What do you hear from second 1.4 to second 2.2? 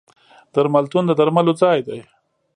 ځای دی.